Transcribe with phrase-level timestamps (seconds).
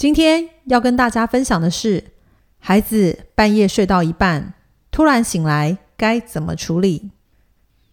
[0.00, 2.12] 今天要跟大家分享的是，
[2.58, 4.54] 孩子半夜睡到一半
[4.90, 7.10] 突然醒来该怎么处理？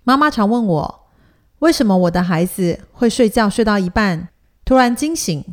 [0.06, 1.10] 妈妈常问我，
[1.60, 4.30] 为什么我的孩子会睡觉睡到一半
[4.64, 5.44] 突然惊醒？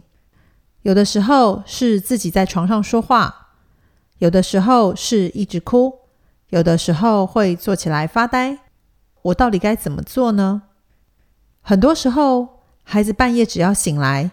[0.82, 3.48] 有的时候是自己在床上说话，
[4.18, 5.92] 有的时候是一直哭，
[6.50, 8.60] 有的时候会坐起来发呆。
[9.22, 10.62] 我到底该怎么做呢？
[11.62, 14.30] 很多时候，孩子半夜只要醒来。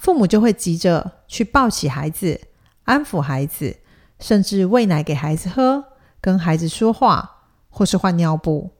[0.00, 2.40] 父母就会急着去抱起孩子，
[2.84, 3.76] 安抚孩子，
[4.18, 5.84] 甚至喂奶给孩子喝，
[6.22, 8.70] 跟孩子说话，或是换尿布。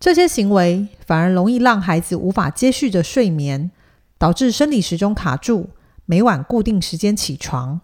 [0.00, 3.70] 这些行为反而容易让孩子无法接续着睡眠，
[4.18, 5.70] 导致生理时钟卡住，
[6.06, 7.80] 每晚固定时间起床。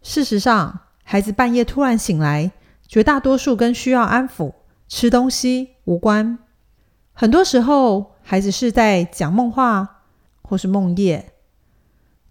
[0.00, 2.52] 事实上，孩子半夜突然醒来，
[2.86, 4.52] 绝大多数跟需要安抚、
[4.86, 6.38] 吃东西无关。
[7.12, 10.02] 很多时候，孩子是在讲梦话，
[10.42, 11.32] 或是梦夜。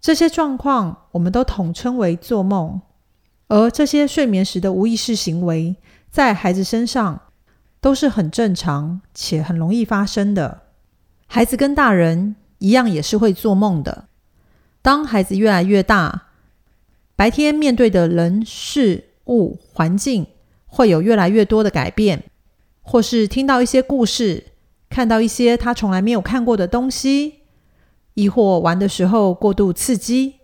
[0.06, 2.80] 这些状况我们都统称为做梦，
[3.48, 5.74] 而这些睡眠时的无意识行为，
[6.12, 7.20] 在孩子身上
[7.80, 10.60] 都是很正常且很容易发生的。
[11.26, 14.04] 孩子跟大人一样，也是会做梦的。
[14.80, 16.28] 当孩子越来越大，
[17.16, 20.24] 白天面对的人事物环境
[20.66, 22.22] 会有越来越多的改变，
[22.80, 24.52] 或是听到一些故事，
[24.88, 27.35] 看到一些他从来没有看过的东西。
[28.16, 30.36] 亦或玩的时候过度刺激，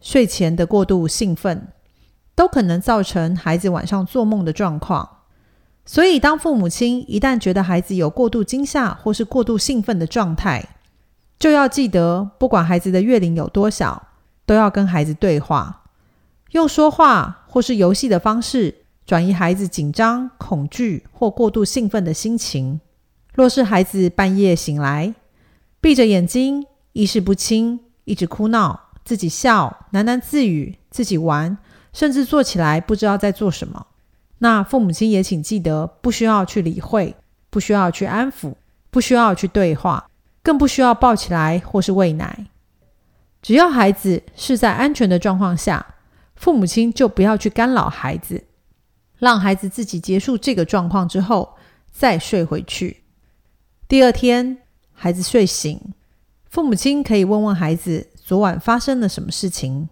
[0.00, 1.66] 睡前的过度兴奋，
[2.36, 5.08] 都可能造成孩子晚上做梦的状况。
[5.84, 10.64] 所以，当父母亲一旦觉得孩子有过度惊吓或是过度兴奋的状态，
[11.40, 14.08] 就要记得，不管孩子的月龄有多小，
[14.46, 15.82] 都要跟孩子对话，
[16.52, 22.80] 用说话或是游戏的方式转移孩子紧张、恐惧或过度兴奋的心情。
[23.34, 25.14] 若是孩子半夜醒来，
[25.80, 26.64] 闭着眼睛。
[26.92, 31.58] 意识不清，一直哭闹，自己笑，喃喃自语，自己玩，
[31.92, 33.86] 甚至坐起来不知道在做什么。
[34.38, 37.16] 那父母亲也请记得，不需要去理会，
[37.50, 38.54] 不需要去安抚，
[38.90, 40.08] 不需要去对话，
[40.42, 42.46] 更不需要抱起来或是喂奶。
[43.42, 45.94] 只要孩子是在安全的状况下，
[46.36, 48.44] 父母亲就不要去干扰孩子，
[49.18, 51.56] 让孩子自己结束这个状况之后
[51.90, 53.04] 再睡回去。
[53.88, 54.58] 第二天，
[54.92, 55.94] 孩子睡醒。
[56.48, 59.88] 父母亲可以问问孩子昨晚发生了什么事情。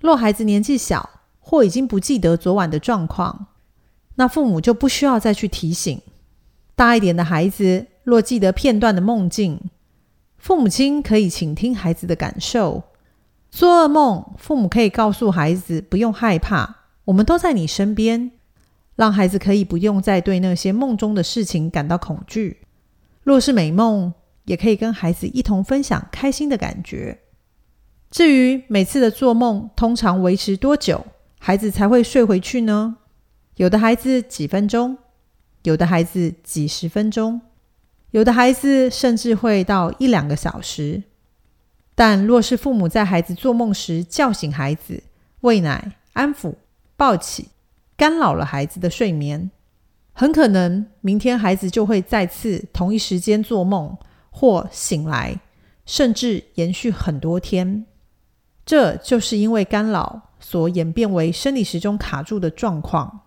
[0.00, 1.08] 若孩子年纪小
[1.40, 3.46] 或已经不记得昨晚的状况，
[4.16, 6.00] 那父母就不需要再去提醒。
[6.76, 9.58] 大一点的孩子若记得片段的梦境，
[10.36, 12.82] 父母亲可以倾听孩子的感受。
[13.50, 16.76] 做噩梦，父母可以告诉孩子不用害怕，
[17.06, 18.32] 我们都在你身边，
[18.96, 22.58] 让孩子可以不用再对那些梦中的事情感到恐惧。
[23.22, 24.12] 若是美梦，
[24.44, 27.18] 也可以跟孩子一同分享开心的感觉。
[28.10, 31.04] 至于每次的做梦通常维持多久，
[31.38, 32.96] 孩子才会睡回去呢？
[33.56, 34.98] 有的孩子几分钟，
[35.64, 37.40] 有的孩子几十分钟，
[38.12, 41.02] 有的孩子甚至会到一两个小时。
[41.96, 45.02] 但若是父母在孩子做梦时叫醒孩子、
[45.40, 46.54] 喂奶、安抚、
[46.96, 47.48] 抱起，
[47.96, 49.50] 干扰了孩子的睡眠，
[50.12, 53.96] 很可能明天孩子就会再次同一时间做梦。
[54.36, 55.38] 或醒来，
[55.86, 57.86] 甚至延续很多天，
[58.66, 63.20] 这就是因为干扰所演变为生理时钟卡住的状况。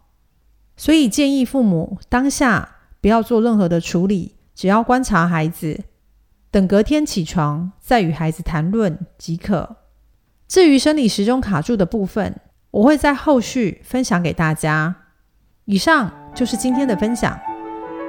[0.75, 5.85] 所以建议父母当下不要做任何的处理，只要观察孩子，
[6.51, 9.77] 等隔天起床再与孩子谈论即可。
[10.45, 14.93] 至于生理时钟卡住的部分，我会在后续分享给大家。
[15.63, 17.39] 以上就是今天的分享，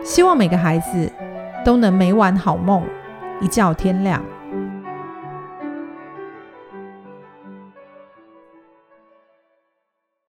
[0.04, 1.27] 希望每个孩子。
[1.64, 2.82] 都能每晚好梦，
[3.40, 4.22] 一觉天亮。